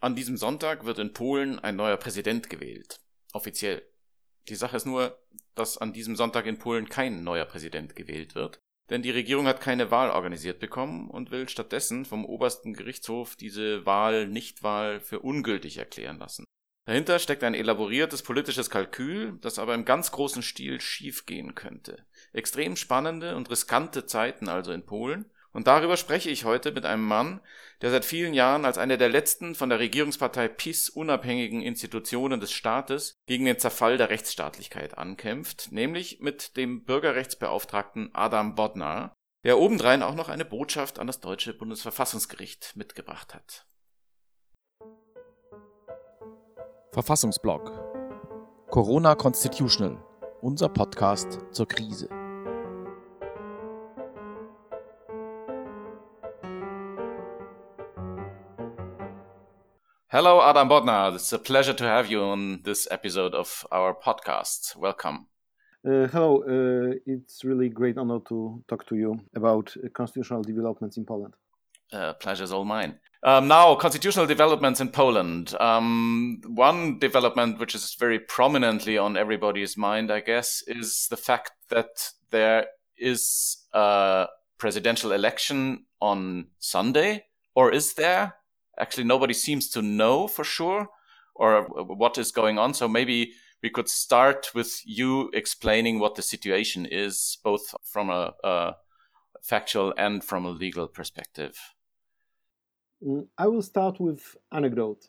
[0.00, 3.00] An diesem Sonntag wird in Polen ein neuer Präsident gewählt.
[3.32, 3.82] Offiziell.
[4.48, 5.18] Die Sache ist nur,
[5.56, 9.60] dass an diesem Sonntag in Polen kein neuer Präsident gewählt wird, denn die Regierung hat
[9.60, 15.78] keine Wahl organisiert bekommen und will stattdessen vom obersten Gerichtshof diese Wahl Nichtwahl für ungültig
[15.78, 16.44] erklären lassen.
[16.86, 22.06] Dahinter steckt ein elaboriertes politisches Kalkül, das aber im ganz großen Stil schiefgehen könnte.
[22.32, 27.04] Extrem spannende und riskante Zeiten also in Polen, und darüber spreche ich heute mit einem
[27.04, 27.40] Mann,
[27.80, 32.52] der seit vielen Jahren als einer der letzten von der Regierungspartei PiS unabhängigen Institutionen des
[32.52, 39.14] Staates gegen den Zerfall der Rechtsstaatlichkeit ankämpft, nämlich mit dem Bürgerrechtsbeauftragten Adam Bodnar,
[39.44, 43.66] der obendrein auch noch eine Botschaft an das deutsche Bundesverfassungsgericht mitgebracht hat.
[46.92, 47.70] Verfassungsblog
[48.70, 50.02] Corona Constitutional,
[50.42, 52.27] unser Podcast zur Krise.
[60.10, 61.14] Hello, Adam Bodnar.
[61.14, 64.74] It's a pleasure to have you on this episode of our podcast.
[64.74, 65.26] Welcome.
[65.86, 70.96] Uh, hello, uh, it's really great honor to talk to you about uh, constitutional developments
[70.96, 71.34] in Poland.
[71.92, 72.98] Uh, pleasure's all mine.
[73.22, 75.54] Um, now, constitutional developments in Poland.
[75.60, 81.50] Um, one development which is very prominently on everybody's mind, I guess, is the fact
[81.68, 82.64] that there
[82.96, 88.36] is a presidential election on Sunday, or is there?
[88.78, 90.88] Actually nobody seems to know for sure
[91.34, 92.74] or what is going on.
[92.74, 98.32] So maybe we could start with you explaining what the situation is, both from a,
[98.44, 98.76] a
[99.42, 101.56] factual and from a legal perspective.
[103.04, 105.08] Mm, I will start with anecdote.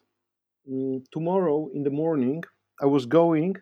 [0.69, 2.43] Mm, tomorrow in the morning,
[2.81, 3.55] I was going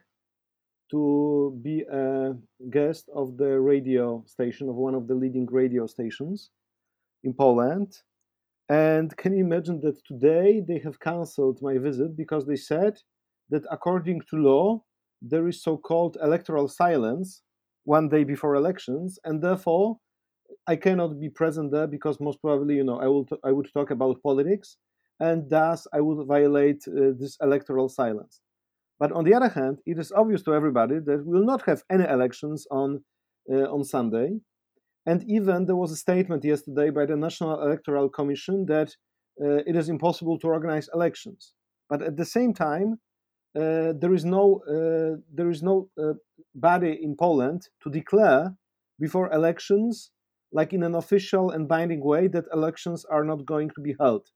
[0.91, 2.35] to be a
[2.69, 6.50] guest of the radio station of one of the leading radio stations
[7.23, 7.97] in Poland
[8.69, 12.97] and can you imagine that today they have cancelled my visit because they said
[13.49, 14.83] that according to law,
[15.21, 17.43] there is so called electoral silence
[17.85, 20.00] one day before elections, and therefore
[20.67, 23.69] I cannot be present there because most probably, you know, I will t- I would
[23.73, 24.77] talk about politics,
[25.19, 28.41] and thus I would violate uh, this electoral silence.
[29.00, 31.83] But on the other hand, it is obvious to everybody that we will not have
[31.89, 33.03] any elections on
[33.51, 34.39] uh, on Sunday,
[35.07, 38.90] and even there was a statement yesterday by the National Electoral Commission that
[39.41, 41.53] uh, it is impossible to organize elections.
[41.90, 43.00] But at the same time,
[43.57, 46.13] uh, there is no uh, there is no uh,
[46.53, 48.56] body in Poland to declare
[49.00, 50.12] before elections,
[50.51, 54.28] like in an official and binding way, that elections are not going to be held.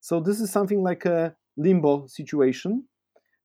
[0.00, 2.84] So this is something like a limbo situation,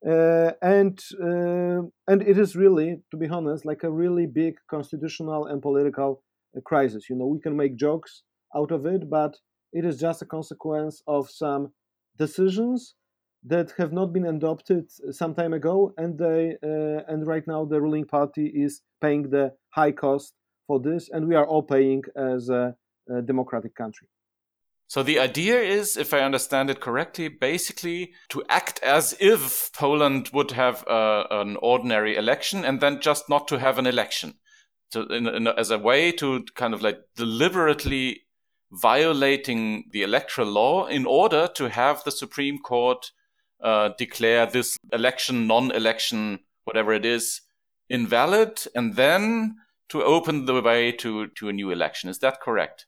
[0.07, 5.47] uh, and uh, and it is really, to be honest, like a really big constitutional
[5.47, 6.21] and political
[6.55, 7.09] a crisis.
[7.09, 8.23] You know, we can make jokes
[8.55, 9.37] out of it, but
[9.71, 11.73] it is just a consequence of some
[12.17, 12.95] decisions
[13.45, 17.81] that have not been adopted some time ago, and they uh, and right now the
[17.81, 20.33] ruling party is paying the high cost
[20.67, 22.75] for this, and we are all paying as a,
[23.09, 24.07] a democratic country.
[24.87, 30.29] So the idea is, if I understand it correctly, basically to act as if Poland
[30.33, 34.35] would have uh, an ordinary election and then just not to have an election
[34.91, 38.21] to in, in, as a way to kind of like deliberately
[38.71, 43.11] violating the electoral law in order to have the Supreme Court
[43.61, 47.41] uh, declare this election, non-election, whatever it is,
[47.89, 49.55] invalid, and then
[49.89, 52.09] to open the way to, to a new election.
[52.09, 52.87] Is that correct?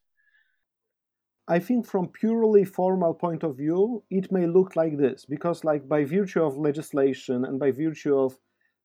[1.47, 5.87] I think from purely formal point of view, it may look like this because, like
[5.87, 8.35] by virtue of legislation and by virtue of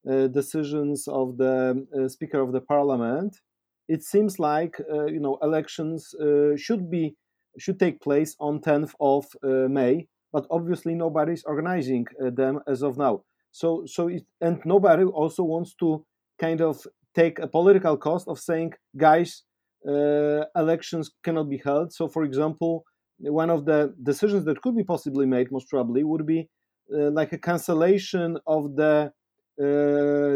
[0.05, 3.37] decisions of the uh, Speaker of the Parliament,
[3.89, 6.15] it seems like uh, you know elections
[6.57, 7.17] should be
[7.59, 9.27] should take place on 10th of
[9.71, 13.23] May, but obviously nobody is organizing them as of now.
[13.51, 16.05] So so it, and nobody also wants to
[16.39, 19.43] kind of take a political cost of saying, guys,
[19.87, 21.93] uh, elections cannot be held.
[21.93, 22.85] So, for example,
[23.19, 26.49] one of the decisions that could be possibly made, most probably, would be
[26.95, 29.09] uh, like a cancellation of the uh,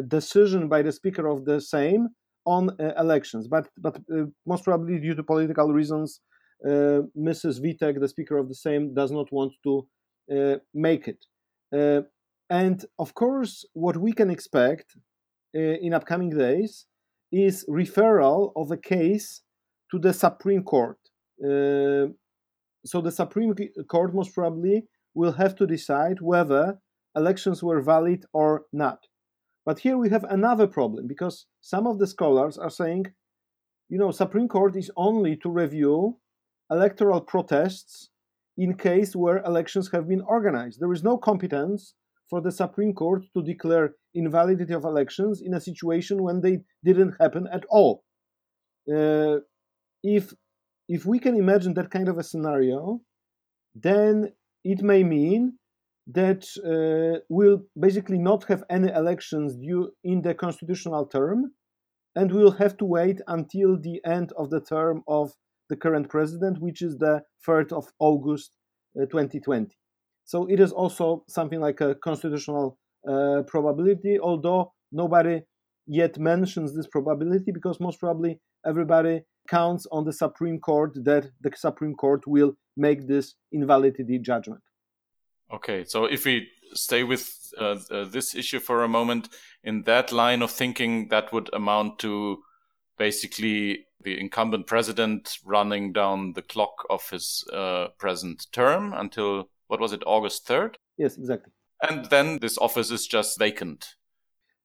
[0.09, 2.07] decision by the Speaker of the Sejm
[2.47, 3.49] on uh, elections.
[3.49, 6.21] But but uh, most probably due to political reasons,
[6.65, 7.61] Mrs.
[7.61, 9.87] Witek, the Speaker of the Sejm, does not want to
[10.75, 11.21] make it.
[12.51, 14.97] and of course, what we can expect
[15.53, 16.87] in upcoming days
[17.33, 19.43] is referral of a case
[19.91, 20.99] to the Supreme Court.
[21.43, 22.07] Uh,
[22.85, 23.55] so the Supreme
[23.89, 24.85] Court most probably
[25.15, 26.79] will have to decide whether
[27.17, 29.07] elections were valid or not.
[29.65, 33.07] But here we have another problem because some of the scholars are saying,
[33.89, 36.19] you know, Supreme Court is only to review
[36.71, 38.11] electoral protests
[38.57, 40.81] in case where elections have been organized.
[40.81, 41.95] There is no competence
[42.31, 47.15] for the Supreme Court to declare invalidity of elections in a situation when they didn't
[47.21, 48.05] happen at all.
[48.93, 49.39] Uh,
[50.03, 50.35] if
[50.89, 53.01] if we can imagine that kind of a scenario,
[53.75, 54.33] then
[54.63, 55.59] it may mean
[56.07, 61.53] that uh, we'll basically not have any elections due in the constitutional term,
[62.15, 65.33] and we'll have to wait until the end of the term of
[65.71, 68.57] the current president, which is the 3rd of August
[69.01, 69.77] uh, 2020.
[70.25, 72.79] So it is also something like a constitutional
[73.09, 75.41] uh, probability, although nobody
[75.87, 81.51] yet mentions this probability because most probably everybody counts on the Supreme Court that the
[81.55, 84.63] Supreme Court will make this invalidity judgment.
[85.53, 89.29] Okay, so if we stay with uh, uh, this issue for a moment,
[89.63, 92.43] in that line of thinking, that would amount to
[92.99, 99.81] basically the incumbent president running down the clock of his uh, present term until what
[99.81, 100.75] was it, August 3rd?
[100.99, 101.53] Yes, exactly.
[101.89, 103.95] And then this office is just vacant.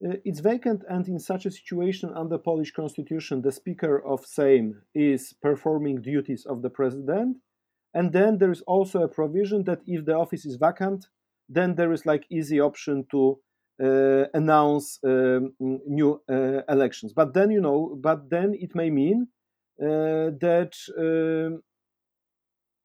[0.06, 4.74] Uh, it's vacant, and in such a situation, under Polish constitution, the Speaker of Sejm
[4.96, 7.38] is performing duties of the president.
[7.94, 11.08] And then there is also a provision that if the office is vacant,
[11.48, 13.40] then there is like easy option to
[13.82, 17.14] uh, announce um, new uh, elections.
[17.14, 19.30] But then you know, but then it may mean
[19.82, 21.64] uh, that um,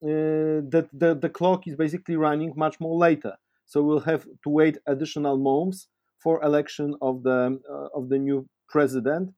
[0.01, 3.33] that the, the clock is basically running much more later.
[3.67, 5.89] So we'll have to wait additional months
[6.23, 7.59] for election of the
[7.95, 9.33] of the new president.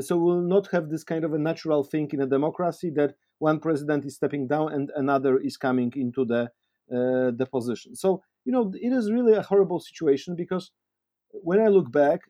[0.00, 3.14] so we'll not have this kind of a natural thing in a democracy that
[3.50, 6.42] one president is stepping down and another is coming into the
[6.96, 7.90] uh, the position.
[8.04, 8.08] So
[8.46, 10.70] you know it is really a horrible situation because
[11.48, 12.20] when I look back,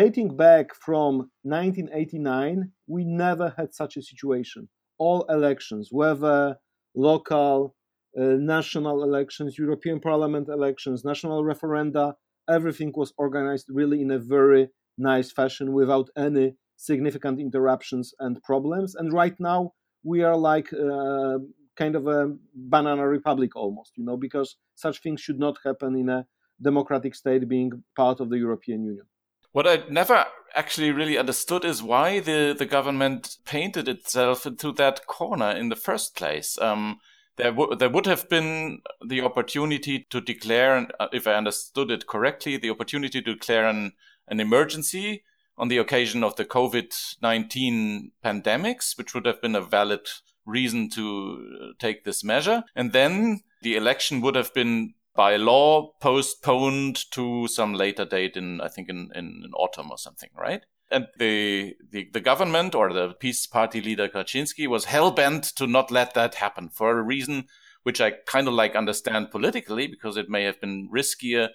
[0.00, 4.68] dating back from 1989, we never had such a situation.
[4.98, 6.56] All elections, whether
[6.94, 7.74] local,
[8.18, 8.22] uh,
[8.56, 12.14] national elections, European Parliament elections, national referenda,
[12.56, 14.68] everything was organized really in a very
[14.98, 16.46] nice fashion without any
[16.76, 18.94] significant interruptions and problems.
[18.94, 21.38] And right now, we are like uh,
[21.76, 26.08] kind of a banana republic almost, you know, because such things should not happen in
[26.08, 26.26] a
[26.60, 29.06] democratic state being part of the European Union.
[29.52, 35.06] What I never actually really understood is why the, the government painted itself into that
[35.06, 36.58] corner in the first place.
[36.58, 37.00] Um,
[37.36, 42.06] there, w- there would have been the opportunity to declare, uh, if I understood it
[42.06, 43.92] correctly, the opportunity to declare an,
[44.28, 45.24] an emergency
[45.60, 50.08] on the occasion of the COVID 19 pandemics, which would have been a valid
[50.46, 52.64] reason to uh, take this measure.
[52.74, 58.62] And then the election would have been by law postponed to some later date in,
[58.62, 60.64] I think, in, in, in autumn or something, right?
[60.90, 65.66] And the, the, the government or the PiS Party leader Kaczynski was hell bent to
[65.66, 67.44] not let that happen for a reason
[67.82, 71.48] which I kind of like understand politically because it may have been riskier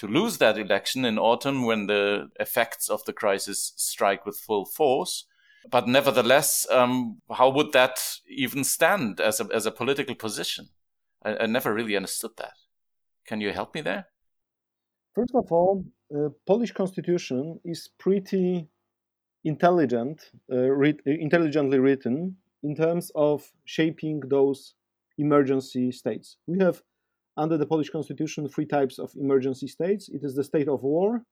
[0.00, 4.64] to lose that election in autumn when the effects of the crisis strike with full
[4.64, 5.26] force.
[5.70, 10.70] But nevertheless, um, how would that even stand as a, as a political position?
[11.22, 12.54] I, I never really understood that.
[13.26, 14.06] Can you help me there?
[15.14, 18.68] First of all, uh, Polish constitution is pretty
[19.44, 24.72] intelligent, uh, re- intelligently written in terms of shaping those
[25.18, 26.38] emergency states.
[26.46, 26.82] We have
[27.40, 30.08] under the Polish constitution three types of emergency states.
[30.16, 31.22] It is the state of war,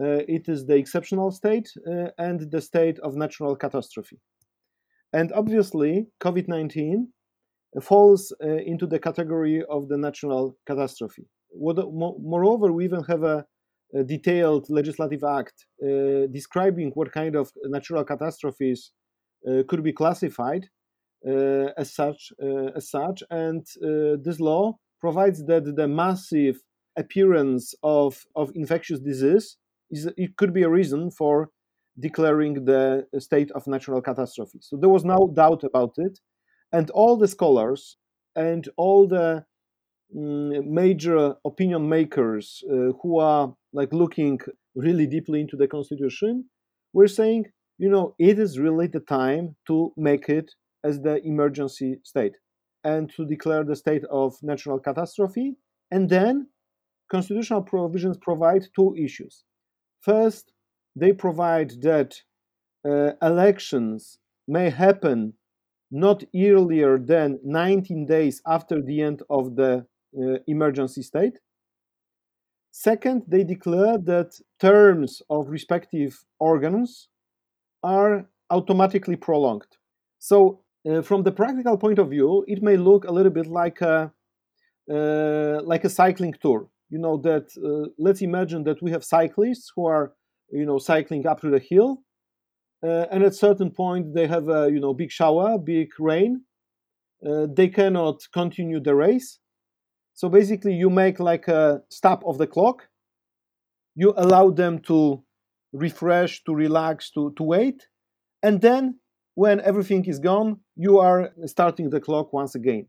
[0.00, 4.18] uh, it is the exceptional state, uh, and the state of natural catastrophe.
[5.12, 7.08] And obviously, COVID 19
[7.82, 11.26] falls uh, into the category of the natural catastrophe.
[11.54, 13.44] Moreover, we even have a,
[13.94, 18.92] a detailed legislative act uh, describing what kind of natural catastrophes
[19.48, 20.68] uh, could be classified
[21.26, 22.32] uh, as such.
[22.42, 26.62] Uh, as such, and uh, this law provides that the massive
[26.96, 29.56] appearance of, of infectious disease
[29.90, 31.50] is it could be a reason for
[31.98, 34.58] declaring the state of natural catastrophe.
[34.60, 36.18] So there was no doubt about it
[36.72, 37.96] and all the scholars
[38.36, 39.44] and all the
[40.16, 44.38] um, major opinion makers uh, who are like looking
[44.74, 46.44] really deeply into the constitution
[46.92, 47.44] were saying
[47.78, 50.50] you know it is really the time to make it
[50.84, 52.36] as the emergency state
[52.92, 55.48] and to declare the state of natural catastrophe
[55.90, 56.34] and then
[57.14, 59.34] constitutional provisions provide two issues
[60.00, 60.44] first
[61.02, 62.10] they provide that
[62.88, 65.34] uh, elections may happen
[65.90, 69.86] not earlier than 19 days after the end of the
[70.18, 71.38] uh, emergency state.
[72.70, 77.08] Second, they declare that terms of respective organs
[77.82, 79.76] are automatically prolonged.
[80.18, 83.80] So, uh, from the practical point of view, it may look a little bit like
[83.80, 84.12] a
[84.90, 86.68] uh, like a cycling tour.
[86.88, 90.14] You know that uh, let's imagine that we have cyclists who are
[90.50, 92.02] you know cycling up to the hill,
[92.82, 96.42] uh, and at certain point they have a you know big shower, big rain.
[97.26, 99.40] Uh, they cannot continue the race,
[100.14, 102.88] so basically you make like a stop of the clock.
[103.94, 105.24] You allow them to
[105.72, 107.88] refresh, to relax, to to wait,
[108.42, 109.00] and then
[109.42, 112.88] when everything is gone, you are starting the clock once again,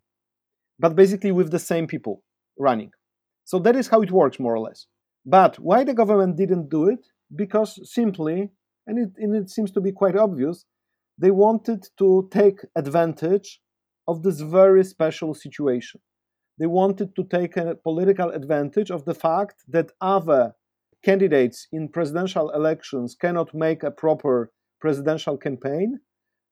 [0.80, 2.24] but basically with the same people
[2.58, 2.90] running.
[3.46, 4.88] So that is how it works, more or less.
[5.24, 7.06] But why the government didn't do it?
[7.44, 8.50] Because simply,
[8.88, 10.66] and it, and it seems to be quite obvious,
[11.20, 13.62] they wanted to take advantage
[14.08, 16.02] of this very special situation.
[16.58, 20.56] They wanted to take a political advantage of the fact that other
[21.06, 24.52] candidates in presidential elections cannot make a proper
[24.82, 26.00] presidential campaign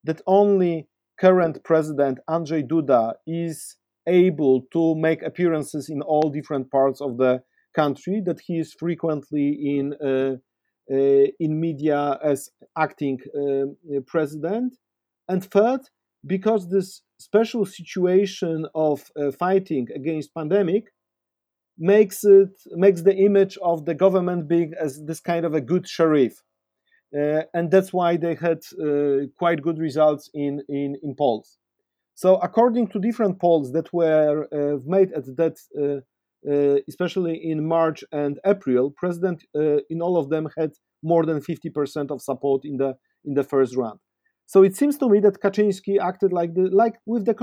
[0.03, 0.87] that only
[1.19, 3.75] current president Andrzej Duda is
[4.07, 7.43] able to make appearances in all different parts of the
[7.75, 10.35] country, that he is frequently in uh,
[10.89, 14.77] uh, in media as acting uh, president,
[15.27, 15.81] and third,
[16.25, 20.85] because this special situation of uh, fighting against pandemic
[21.77, 25.87] makes it makes the image of the government being as this kind of a good
[25.87, 26.41] sheriff
[27.13, 31.57] and that's why they had uh, quite good results in, in, in polls.
[32.15, 36.01] So, according to different polls that were uh, made at that, uh,
[36.49, 40.71] uh, especially in March and April, President uh, in all of them had
[41.03, 43.99] more than 50% of support in the in the first round.
[44.47, 47.35] So it seems to me that Kaczynski acted like the like with the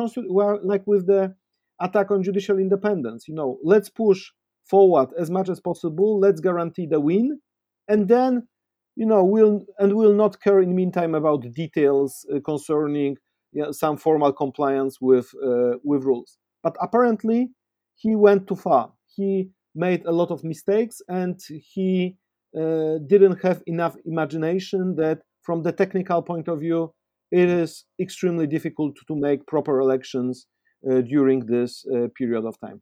[0.64, 1.34] like with the
[1.80, 3.28] attack on judicial independence.
[3.28, 4.30] You know, let's push
[4.64, 6.18] forward as much as possible.
[6.18, 7.40] Let's guarantee the win,
[7.86, 8.48] and then
[8.96, 13.16] you know, will and will not care in the meantime about details uh, concerning
[13.52, 16.38] you know, some formal compliance with uh, with rules.
[16.62, 17.50] But apparently,
[17.96, 18.92] he went too far.
[19.16, 22.16] He made a lot of mistakes, and he
[22.56, 26.92] uh, didn't have enough imagination that, from the technical point of view,
[27.30, 30.46] it is extremely difficult to make proper elections
[30.88, 32.80] uh, during this uh, period of time.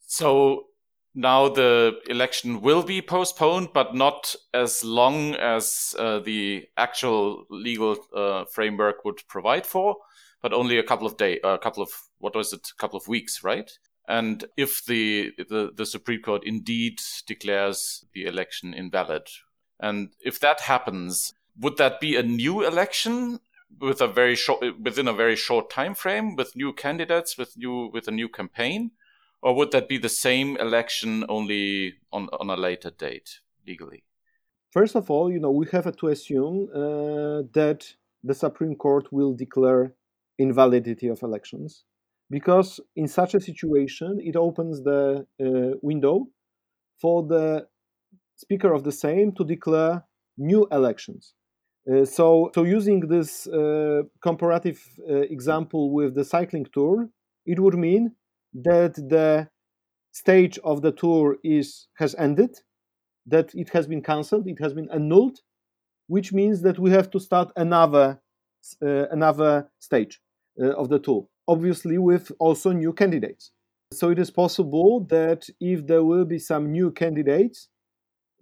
[0.00, 0.66] So
[1.16, 7.96] now the election will be postponed, but not as long as uh, the actual legal
[8.14, 9.96] uh, framework would provide for,
[10.42, 13.08] but only a couple of days, a couple of what was it, a couple of
[13.08, 13.72] weeks, right?
[14.06, 19.26] And if the, the the Supreme Court indeed declares the election invalid,
[19.80, 23.40] and if that happens, would that be a new election
[23.80, 27.90] with a very short within a very short time frame with new candidates with new
[27.92, 28.90] with a new campaign?
[29.46, 34.02] Or would that be the Sejm election only on, on a later date legally?
[34.72, 37.86] First of all, you know, we have to assume uh, that
[38.24, 39.94] the Supreme Court will declare
[40.36, 41.84] invalidity of elections
[42.28, 46.26] because in such a situation it opens the uh, window
[47.00, 47.68] for the
[48.34, 50.04] speaker of the same to declare
[50.36, 51.34] new elections
[51.90, 57.08] uh, so so using this uh, comparative uh, example with the cycling tour
[57.46, 58.12] it would mean
[58.62, 59.48] that the
[60.12, 62.56] stage of the tour is has ended,
[63.26, 65.40] that it has been cancelled, it has been annulled,
[66.06, 68.20] which means that we have to start another
[68.82, 70.20] uh, another stage
[70.60, 73.52] uh, of the tour, obviously with also new candidates.
[73.92, 77.68] So it is possible that if there will be some new candidates,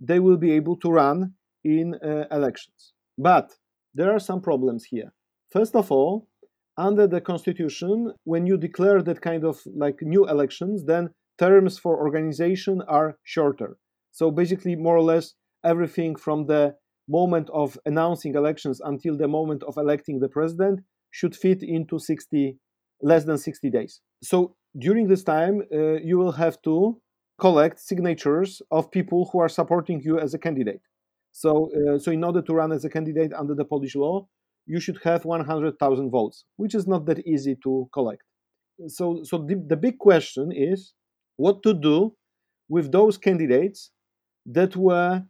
[0.00, 2.94] they will be able to run in uh, elections.
[3.18, 3.52] But
[3.94, 5.12] there are some problems here.
[5.50, 6.28] First of all,
[6.76, 11.99] under the constitution when you declare that kind of like new elections then terms for
[11.99, 13.76] organization are shorter.
[14.12, 16.76] So basically more or less everything from the
[17.09, 22.57] moment of announcing elections until the moment of electing the president should fit into 60
[23.02, 24.00] less than 60 days.
[24.23, 27.00] So during this time uh, you will have to
[27.38, 30.81] collect signatures of people who are supporting you as a candidate.
[31.33, 34.26] So uh, so in order to run as a candidate under the polish law
[34.66, 38.23] you should have 100,000 votes, which is not that easy to collect.
[38.88, 40.94] So, so the, the big question is
[41.37, 42.14] what to do
[42.68, 43.90] with those candidates
[44.47, 45.23] that were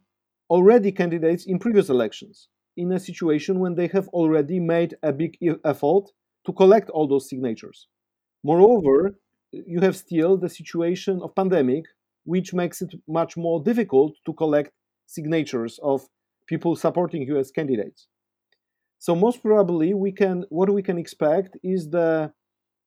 [0.49, 5.37] already candidates in previous elections in a situation when they have already made a big
[5.63, 6.05] effort
[6.45, 7.87] to collect all those signatures.
[8.43, 9.17] Moreover,
[9.51, 11.85] you have still the situation of pandemic,
[12.25, 14.71] which makes it much more difficult to collect
[15.07, 16.07] signatures of
[16.47, 18.07] people supporting you as candidates.
[19.05, 22.31] So most probably we can what we can expect is the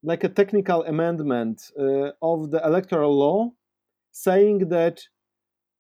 [0.03, 3.53] like a technical amendment uh, of the electoral law
[4.11, 4.97] saying that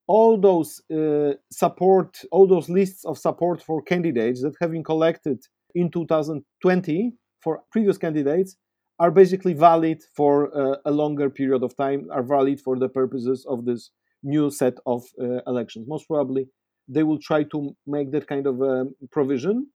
[0.06, 5.38] all those uh, support all those lists of support for candidates that have been collected
[5.74, 8.56] in 2020 for previous candidates
[9.00, 13.44] are basically valid for uh, a longer period of time, are valid for the purposes
[13.48, 13.90] of this
[14.22, 15.86] new set of uh, elections.
[15.88, 16.46] Most probably,
[16.86, 19.66] they will try to make that kind of um, provision,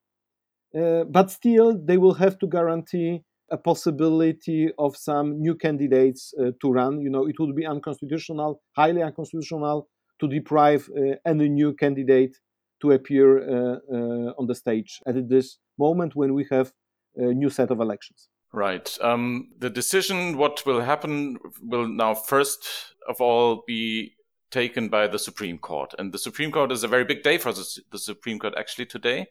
[0.78, 6.52] uh, but still, they will have to guarantee a possibility of some new candidates uh,
[6.62, 7.00] to run.
[7.02, 9.88] You know, it would be unconstitutional, highly unconstitutional,
[10.20, 12.36] to deprive uh, any new candidate
[12.82, 16.72] to appear uh, uh, on the stage at this moment when we have
[17.16, 18.30] a new set of elections.
[18.52, 18.98] Right.
[19.02, 22.68] Um, the decision, what will happen, will now first
[23.08, 24.16] of all be
[24.52, 25.94] taken by the Supreme Court.
[25.98, 28.86] And the Supreme Court is a very big day for the, the Supreme Court actually
[28.86, 29.28] today,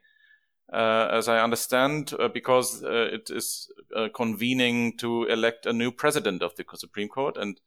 [0.73, 6.43] as I understand, uh, because uh, it is uh, convening to elect a new president
[6.43, 7.37] of the Supreme Court.
[7.37, 7.61] And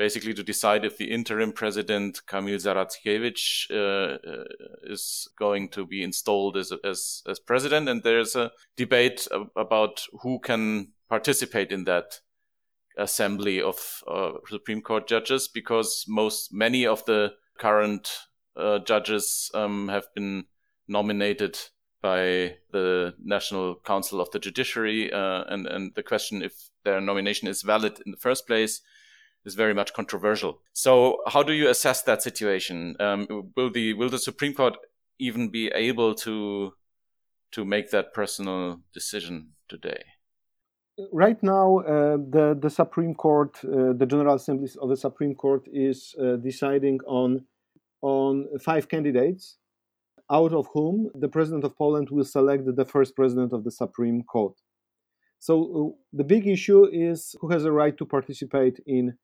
[0.00, 4.44] basically to decide if the interim president Kamil Zaradkiewicz uh, uh,
[4.84, 10.38] is going to be installed as, as as president, and there's a debate about who
[10.38, 12.20] can participate in that
[12.96, 18.08] assembly of uh, Supreme Court judges because most many of the current
[18.56, 20.46] uh, judges um, have been
[20.88, 21.58] nominated
[22.02, 27.48] by the National Council of the Judiciary, uh, and and the question if their nomination
[27.48, 28.80] is valid in the first place
[29.44, 30.60] is very much controversial.
[30.72, 32.96] So, how do you assess that situation?
[33.00, 33.26] Um,
[33.56, 34.76] will the will the Supreme Court
[35.18, 36.72] even be able to
[37.52, 40.02] to make that personal decision today?
[41.12, 45.66] Right now, uh, the the Supreme Court, uh, the General Assembly of the Supreme Court,
[45.72, 47.46] is uh, deciding on
[48.02, 49.56] on five candidates,
[50.30, 54.22] out of whom the President of Poland will select the first President of the Supreme
[54.22, 54.54] Court.
[55.38, 59.16] So uh, the big issue is who has a right to participate in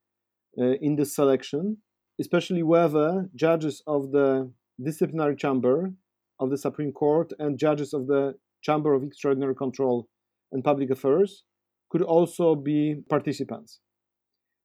[0.58, 1.78] uh, in this selection,
[2.18, 4.50] especially whether judges of the
[4.82, 5.92] disciplinary chamber
[6.40, 10.08] of the Supreme Court and judges of the Chamber of Extraordinary Control
[10.52, 11.44] and Public Affairs
[11.90, 13.80] could also be participants.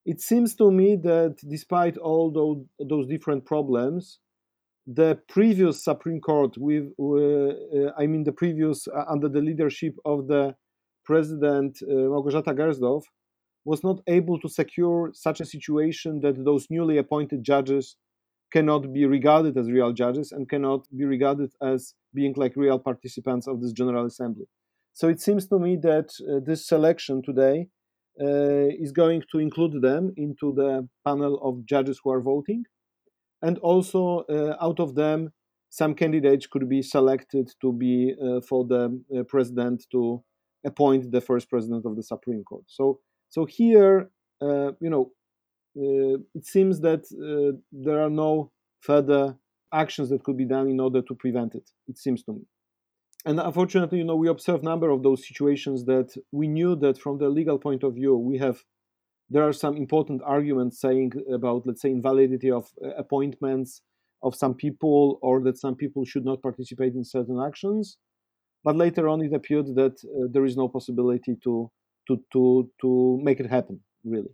[0.05, 4.19] It seems to me that despite all those, those different problems,
[4.93, 10.27] the previous Supreme Court, with uh, I mean the previous uh, under the leadership of
[10.27, 10.55] the
[11.05, 13.03] President uh, Małgorzata Gersdorf,
[13.65, 17.95] was not able to secure such a situation that those newly appointed judges
[18.51, 23.47] cannot be regarded as real judges and cannot be regarded as being like real participants
[23.47, 24.45] of this General Assembly.
[24.93, 27.69] So it seems to me that uh, this selection today
[28.21, 32.63] uh, is going to include them into the panel of judges who are voting.
[33.41, 35.31] And also, uh, out of them,
[35.69, 40.23] some candidates could be selected to be uh, for the uh, president to
[40.65, 42.65] appoint the first president of the Supreme Court.
[42.67, 42.99] So
[43.29, 45.11] so here, you know,
[45.73, 47.03] it seems that
[47.71, 48.51] there are no
[48.81, 49.37] further
[49.73, 51.71] actions that could be done in order to prevent it.
[51.87, 52.41] It seems to me.
[53.25, 56.97] And unfortunately, you know, we observe a number of those situations that we knew that
[56.97, 58.63] from the legal point of view, we have
[59.31, 63.81] there are some important arguments saying about, let's say, invalidity of uh, appointments
[64.21, 67.97] of some people, or that some people should not participate in certain actions.
[68.63, 71.71] But later on, it appeared that uh, there is no possibility to
[72.07, 74.33] to to to make it happen really.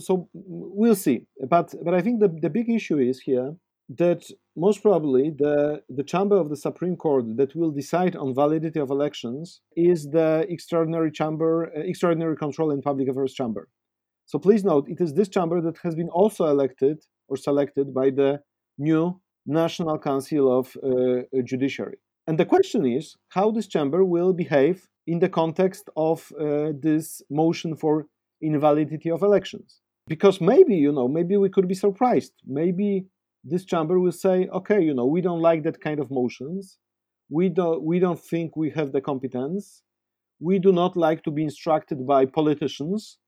[0.00, 1.26] So we'll see.
[1.54, 3.48] But but i think the, the big issue is here
[4.02, 4.22] that
[4.56, 8.90] most probably the the chamber of the supreme court that will decide on validity of
[8.90, 13.68] elections is the extraordinary chamber uh, extraordinary control and public affairs chamber
[14.30, 16.96] so please note it is this chamber that has been also elected
[17.28, 18.30] or selected by the
[18.78, 19.02] new
[19.62, 25.18] national council of uh, judiciary and the question is how this chamber will behave in
[25.18, 28.06] the context of uh, this motion for
[28.42, 29.80] invalidity of elections.
[30.06, 32.32] Because maybe, you know, maybe we could be surprised.
[32.46, 33.06] Maybe
[33.44, 36.78] this chamber will say, okay, you know, we don't like that kind of motions.
[37.30, 39.82] We don't, we don't think we have the competence.
[40.38, 43.27] We do not like to be instructed by politicians, uh,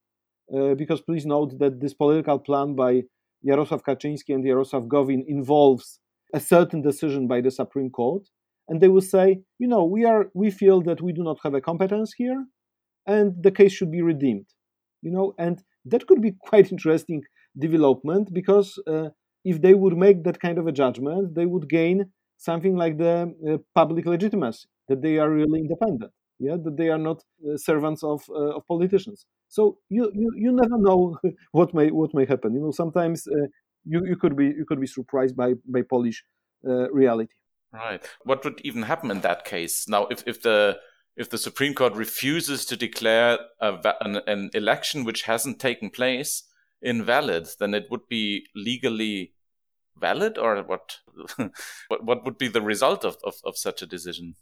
[0.77, 3.03] because please note that this political plan by
[3.45, 5.99] Jarosław Kaczyński and Jarosław Gowin involves
[6.33, 8.23] a certain decision by the Supreme Court
[8.71, 11.53] and they will say, you know, we are we feel that we do not have
[11.53, 12.45] a competence here,
[13.05, 14.47] and the case should be redeemed.
[15.01, 17.21] You know, and that could be quite interesting
[17.57, 19.09] development because uh,
[19.43, 23.33] if they would make that kind of a judgment, they would gain something like the
[23.49, 26.11] uh, public legitimacy that they are really independent.
[26.41, 29.25] Yeah, that they are not uh, servants of uh, of politicians.
[29.47, 31.17] So you, you you never know
[31.51, 32.55] what may what may happen.
[32.55, 33.47] You know, sometimes uh,
[33.85, 36.23] you you could be you could be surprised by by Polish
[36.63, 37.33] reality.
[37.73, 38.05] Right.
[38.23, 39.87] What would even happen in that case?
[39.87, 40.79] Now, if, if the
[41.15, 46.43] if the Supreme Court refuses to declare a, an, an election which hasn't taken place
[46.81, 49.33] invalid, then it would be legally
[49.99, 50.99] valid, or what?
[51.87, 54.35] what what would be the result of, of, of such a decision?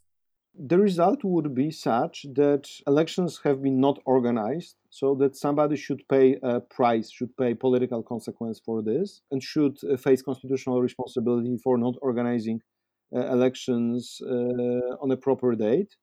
[0.55, 6.01] The result would be such that elections have been not organized, so that somebody should
[6.09, 11.57] pay a price, should pay political consequence for this, and should uh, face constitutional responsibility
[11.63, 12.61] for not organizing
[13.15, 15.95] uh, elections uh, on a proper date.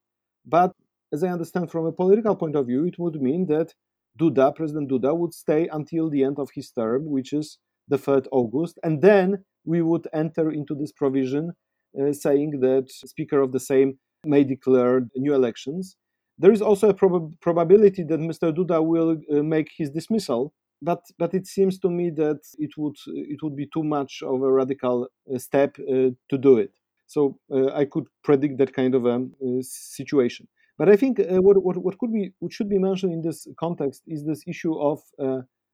[0.45, 0.73] But
[1.13, 3.75] as I understand from a political point of view, it would mean that
[4.19, 8.27] Duda, President Duda, would stay until the end of his term, which is the 3rd
[8.33, 11.53] August, and then we would enter into this provision
[12.01, 15.97] uh, saying that Speaker of the Sejm may declare new elections.
[16.39, 18.55] There is also a prob- probability that Mr.
[18.55, 22.97] Duda will uh, make his dismissal, but but it seems to me that it would
[23.07, 26.73] it would be too much of a radical uh, step uh, to do it.
[27.07, 30.49] So uh, I could predict that kind of a uh, situation.
[30.79, 34.03] But I think what, what what could be what should be mentioned in this context
[34.07, 35.01] is this issue of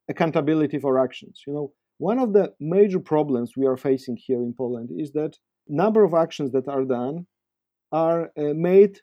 [0.09, 1.43] accountability for actions.
[1.47, 5.39] You know, one of the major problems we are facing here in Poland is that
[5.69, 7.27] number of actions that are done
[7.93, 9.01] are uh, made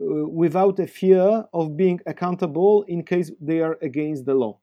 [0.00, 4.58] uh, without a fear of being accountable in case they are against the law.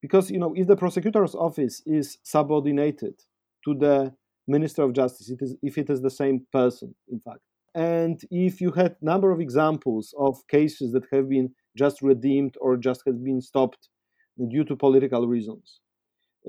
[0.00, 3.14] Because you know, if the prosecutor's office is subordinated
[3.64, 4.12] to the
[4.48, 7.40] Minister of Justice, it is, if it is the same person, in fact,
[7.74, 12.56] and if you had a number of examples of cases that have been just redeemed
[12.60, 13.88] or just have been stopped
[14.48, 15.80] due to political reasons,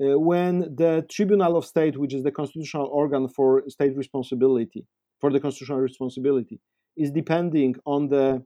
[0.02, 4.86] uh, when the Tribunal of State, which is the constitutional organ for state responsibility,
[5.20, 6.60] for the constitutional responsibility
[6.96, 8.42] is depending on the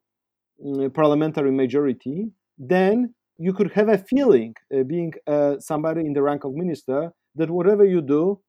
[0.64, 6.22] um, parliamentary majority, then you could have a feeling, uh, being uh, somebody in the
[6.22, 8.40] rank of minister, that whatever you do,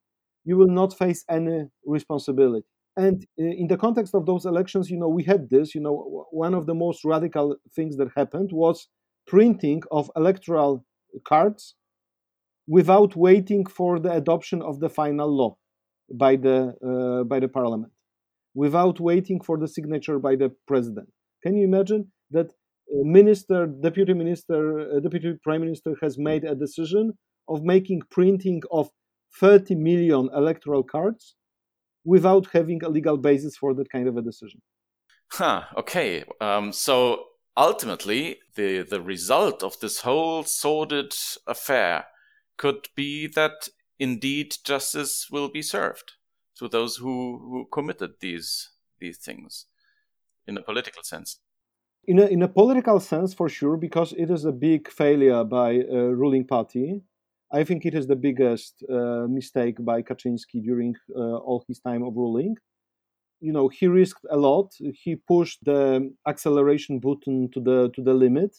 [0.46, 2.66] you will not face any responsibility.
[2.98, 5.76] And uh, in the context of those elections, you know, we had this.
[5.76, 8.88] You know, one of the most radical things that happened was
[9.28, 10.86] printing of electoral
[11.24, 11.76] cards
[12.68, 15.56] without waiting for the adoption of the final law
[16.12, 17.92] by the uh, by the parliament
[18.54, 21.10] without waiting for the signature by the president.
[21.44, 22.52] Can you imagine that
[22.90, 27.14] minister, deputy minister, uh, deputy prime minister has made a decision
[27.48, 28.90] of making printing of
[29.40, 31.36] 30 million electoral cards
[32.04, 34.62] without having a legal basis for that kind of a decision.
[35.32, 36.24] Huh, okay.
[36.42, 41.14] Um, so ultimately, the, the result of this whole sordid
[41.46, 42.06] affair
[42.58, 46.14] could be that indeed justice will be served
[46.60, 48.70] to those who, who committed these
[49.00, 49.66] these things
[50.46, 51.40] in a political sense.
[52.06, 55.72] In a, in a political sense, for sure, because it is a big failure by
[55.72, 57.02] a ruling party.
[57.52, 62.04] I think it is the biggest uh, mistake by Kaczynski during uh, all his time
[62.04, 62.56] of ruling.
[63.40, 64.74] You know, he risked a lot.
[65.04, 68.54] He pushed the acceleration button to the to the limit,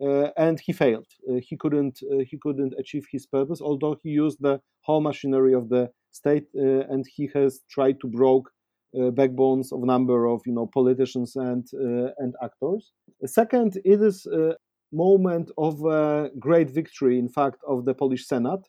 [0.00, 1.10] uh, and he failed.
[1.28, 5.54] Uh, he couldn't uh, he couldn't achieve his purpose, although he used the whole machinery
[5.54, 8.50] of the state, uh, and he has tried to broke
[8.98, 12.92] uh, backbones of a number of you know politicians and uh, and actors.
[13.26, 14.54] Second, it is a
[14.92, 18.60] moment of a great victory, in fact, of the Polish Senate,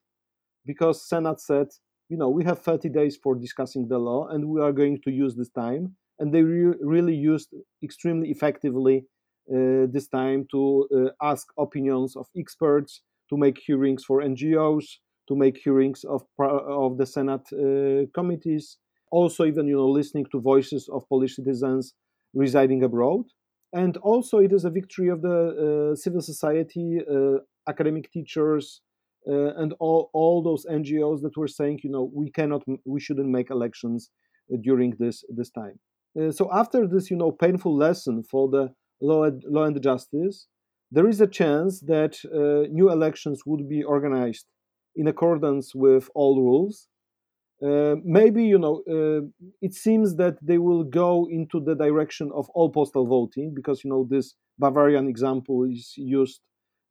[0.65, 1.67] because Senate said,
[2.09, 5.11] you know, we have 30 days for discussing the law, and we are going to
[5.11, 7.49] use this time, and they re- really used
[7.83, 9.05] extremely effectively
[9.51, 14.85] uh, this time to uh, ask opinions of experts, to make hearings for NGOs,
[15.29, 18.77] to make hearings of of the Senate uh, committees.
[19.11, 21.93] Also, even you know, listening to voices of Polish citizens
[22.33, 23.25] residing abroad,
[23.73, 27.37] and also it is a victory of the uh, civil society, uh,
[27.67, 28.81] academic teachers,
[29.27, 33.29] uh, and all all those NGOs that were saying, you know, we cannot, we shouldn't
[33.29, 34.09] make elections
[34.51, 35.79] uh, during this this time.
[36.19, 40.47] Uh, so after this, you know, painful lesson for the law and, law and justice,
[40.91, 42.13] there is a chance that
[42.71, 44.45] new elections would be organized
[44.99, 46.87] in accordance with all rules.
[47.61, 49.21] Uh, maybe you know uh,
[49.67, 53.89] it seems that they will go into the direction of all postal voting because you
[53.89, 56.41] know this Bavarian example is used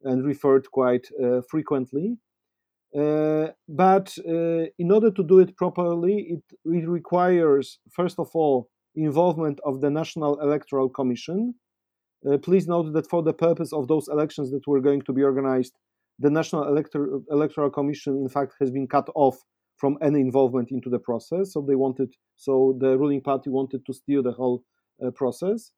[0.03, 2.17] and referred quite uh, frequently.
[3.01, 8.69] Uh, but uh, in order to do it properly, it, it requires first of all
[8.95, 11.55] involvement of the National Electoral Commission.
[12.27, 15.23] Uh, please note that for the purpose of those elections that were going to be
[15.23, 15.73] organized
[16.19, 19.37] the National Elector- Electoral Commission, in fact, has been cut off
[19.77, 21.53] from any involvement into the process.
[21.53, 24.63] So they wanted, so the ruling party wanted to steer the whole
[25.05, 25.71] uh, process.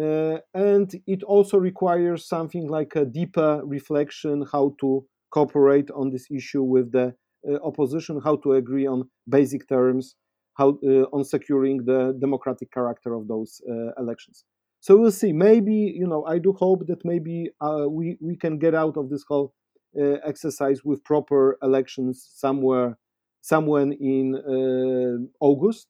[0.00, 6.26] Uh, and it also requires something like a deeper reflection how to cooperate on this
[6.30, 7.14] issue with the
[7.48, 10.14] uh, opposition, how to agree on basic terms,
[10.54, 14.44] how uh, on securing the democratic character of those uh, elections.
[14.80, 15.32] So we'll see.
[15.32, 19.10] Maybe you know, I do hope that maybe uh, we we can get out of
[19.10, 19.54] this whole
[19.98, 22.98] uh, exercise with proper elections somewhere
[23.40, 25.88] somewhere in uh, August.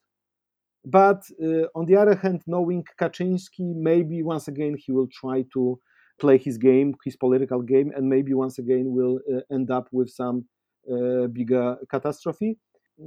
[0.85, 5.79] But uh, on the other hand, knowing Kaczynski, maybe once again he will try to
[6.19, 10.09] play his game, his political game, and maybe once again will uh, end up with
[10.09, 10.47] some
[10.91, 12.59] uh, bigger catastrophe.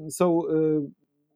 [0.09, 0.89] So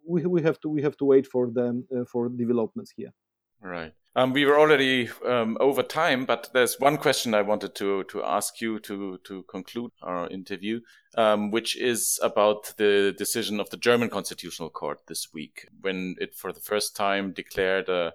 [0.08, 3.14] we, we have to we have to wait for them for developments here.
[3.62, 3.94] Right.
[4.18, 8.24] Um, we were already um, over time, but there's one question I wanted to to
[8.24, 10.80] ask you to to conclude our interview,
[11.18, 16.34] um, which is about the decision of the German Constitutional Court this week, when it
[16.34, 18.14] for the first time declared a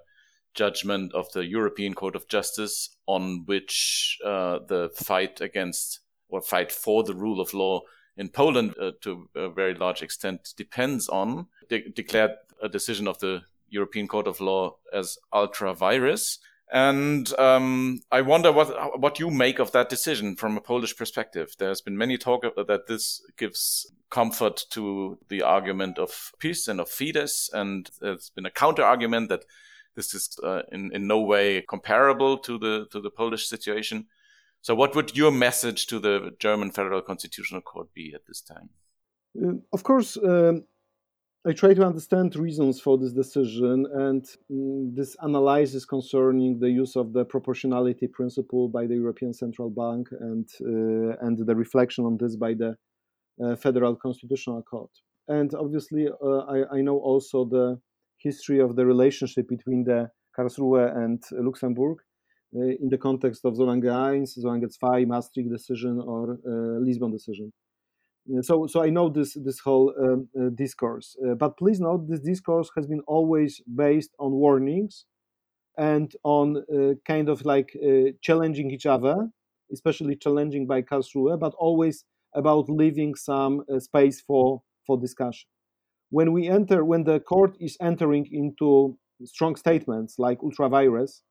[0.54, 6.72] judgment of the European Court of Justice on which uh, the fight against or fight
[6.72, 7.82] for the rule of law
[8.16, 11.46] in Poland, uh, to a very large extent, depends on.
[11.68, 12.32] De- declared
[12.62, 16.38] a decision of the European Court of Law as ultra vires.
[16.72, 21.54] And um, I wonder what what you make of that decision from a Polish perspective.
[21.58, 26.88] There's been many talk that this gives comfort to the argument of PiS and of
[26.88, 29.44] Fidesz, and there's been a counter argument that
[29.96, 34.06] this is uh, in in no way comparable to the to the Polish situation.
[34.62, 38.68] So, what would your message to the German Federal Constitutional Court be at this time?
[39.42, 40.64] Uh, of course, um,
[41.46, 44.22] I try to understand reasons for this decision and
[44.52, 50.08] mm, this analysis concerning the use of the proportionality principle by the European Central Bank
[50.20, 52.76] and uh, and the reflection on this by the
[53.42, 54.90] uh, Federal Constitutional Court.
[55.28, 57.80] And obviously, uh, I, I, know also the
[58.18, 62.00] history of the relationship between the Karlsruhe and Luxembourg
[62.54, 67.50] uh, in the context of Solange I, Solange II, Maastricht decision, or uh, Lisbon decision
[68.42, 72.20] so so i know this this whole um, uh, discourse uh, but please note this
[72.20, 75.06] discourse has been always based on warnings
[75.78, 79.28] and on uh, kind of like uh, challenging each other
[79.72, 82.04] especially challenging by Karlsruhe but always
[82.34, 85.48] about leaving some uh, space for for discussion.
[86.10, 91.22] When we enter when the court is entering into strong statements like ultra vires,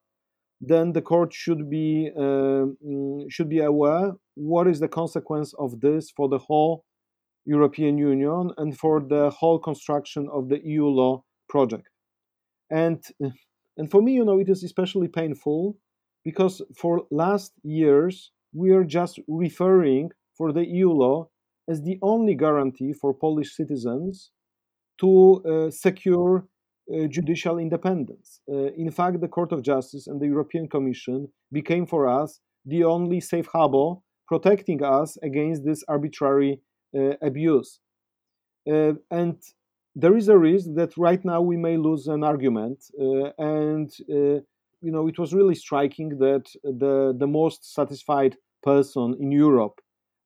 [0.60, 5.80] then the court should be uh, mm, should be aware what is the consequence of
[5.80, 6.84] this for the whole
[7.44, 11.88] European Union and for the whole construction of the EU law project.
[12.70, 13.02] And
[13.76, 15.76] and for me, you know, it is especially painful
[16.24, 21.28] because for last years we are just referring for the EU law
[21.68, 24.30] as the only guarantee for Polish citizens
[25.00, 25.10] to
[25.44, 26.46] uh, secure
[26.92, 28.40] uh, judicial independence.
[28.50, 32.84] Uh, in fact, the Court of Justice and the European Commission became for us the
[32.84, 33.94] only safe harbor
[34.30, 36.52] protecting us against this arbitrary
[36.96, 37.80] uh, abuse.
[38.72, 39.36] Uh, and
[40.02, 42.78] there is a risk that right now we may lose an argument.
[43.04, 43.88] Uh, and,
[44.86, 46.46] you know, it was really striking that
[46.82, 49.76] the, the most satisfied person in Europe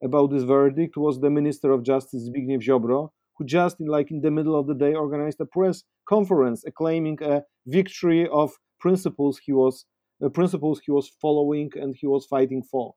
[0.09, 4.21] about this verdict was the Minister of Justice Zbigniew Ziobro, who just in, like in
[4.21, 9.53] the middle of the day organized a press conference acclaiming a victory of principles he
[9.53, 9.87] was
[10.33, 12.95] principles he was following and he was fighting for.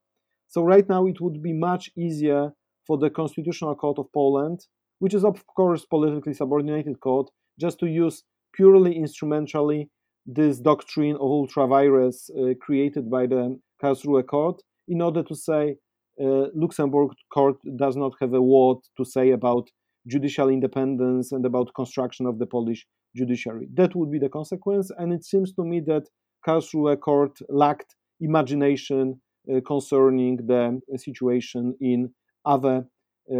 [0.47, 2.51] So right now it would be much easier
[2.85, 4.59] for the Constitutional Court of Poland,
[4.99, 7.29] which is of course politically subordinated court,
[7.59, 9.89] just to use purely instrumentally
[10.25, 15.75] this doctrine of ultra vires uh, created by the Karlsruhe court in order to say
[16.21, 19.69] uh, Luxembourg court does not have a word to say about
[20.07, 23.67] judicial independence and about construction of the Polish judiciary.
[23.73, 26.07] That would be the consequence, and it seems to me that
[26.45, 29.21] Karlsruhe court lacked imagination
[29.65, 32.13] concerning the situation in
[32.45, 32.85] other
[33.29, 33.35] uh,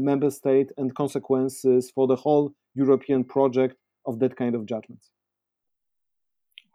[0.00, 5.10] member state and consequences for the whole European project of that kind of judgments.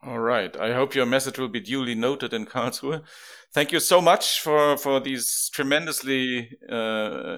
[0.03, 0.55] All right.
[0.57, 3.01] I hope your message will be duly noted in Karlsruhe.
[3.51, 7.37] Thank you so much for, for these tremendously uh,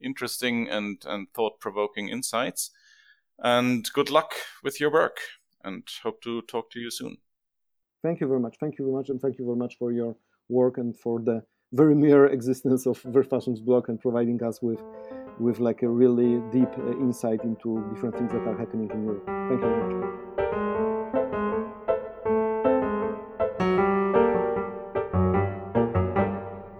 [0.00, 2.70] interesting and, and thought provoking insights.
[3.38, 5.18] And good luck with your work
[5.64, 7.16] and hope to talk to you soon.
[8.02, 8.56] Thank you very much.
[8.60, 9.08] Thank you very much.
[9.08, 10.14] And thank you very much for your
[10.50, 14.82] work and for the very mere existence of Verfassungsblog and providing us with
[15.38, 19.24] with like a really deep uh, insight into different things that are happening in Europe.
[19.26, 20.89] Thank you very much.